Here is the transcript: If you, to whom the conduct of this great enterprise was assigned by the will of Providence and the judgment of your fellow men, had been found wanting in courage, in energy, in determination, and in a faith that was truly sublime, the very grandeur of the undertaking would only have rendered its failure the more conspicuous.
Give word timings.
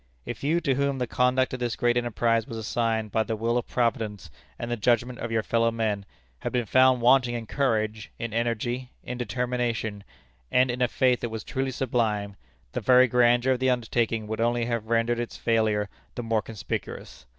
If 0.25 0.43
you, 0.43 0.59
to 0.61 0.73
whom 0.73 0.97
the 0.97 1.05
conduct 1.05 1.53
of 1.53 1.59
this 1.59 1.75
great 1.75 1.95
enterprise 1.95 2.47
was 2.47 2.57
assigned 2.57 3.11
by 3.11 3.21
the 3.21 3.35
will 3.35 3.55
of 3.55 3.67
Providence 3.67 4.31
and 4.57 4.71
the 4.71 4.75
judgment 4.75 5.19
of 5.19 5.31
your 5.31 5.43
fellow 5.43 5.69
men, 5.69 6.07
had 6.39 6.51
been 6.51 6.65
found 6.65 7.01
wanting 7.01 7.35
in 7.35 7.45
courage, 7.45 8.09
in 8.17 8.33
energy, 8.33 8.89
in 9.03 9.19
determination, 9.19 10.03
and 10.51 10.71
in 10.71 10.81
a 10.81 10.87
faith 10.87 11.19
that 11.19 11.29
was 11.29 11.43
truly 11.43 11.69
sublime, 11.69 12.35
the 12.71 12.81
very 12.81 13.07
grandeur 13.07 13.53
of 13.53 13.59
the 13.59 13.69
undertaking 13.69 14.25
would 14.25 14.41
only 14.41 14.65
have 14.65 14.89
rendered 14.89 15.19
its 15.19 15.37
failure 15.37 15.87
the 16.15 16.23
more 16.23 16.41
conspicuous. 16.41 17.27